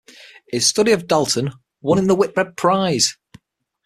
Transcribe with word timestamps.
His 0.47 0.65
study 0.65 0.93
of 0.93 1.05
Dalton 1.05 1.51
won 1.83 1.99
him 1.99 2.07
the 2.07 2.15
Whitbread 2.15 2.57
Prize. 2.57 3.17